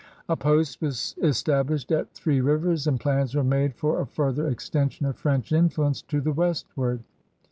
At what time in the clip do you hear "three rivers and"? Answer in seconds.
2.15-2.99